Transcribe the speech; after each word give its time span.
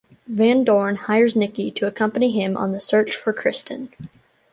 Van 0.25 0.63
Dorn 0.63 0.95
hires 0.95 1.35
Niki 1.35 1.71
to 1.75 1.85
accompany 1.85 2.31
him 2.31 2.57
on 2.57 2.71
the 2.71 2.79
search 2.79 3.15
for 3.15 3.31
Kristen. 3.33 3.93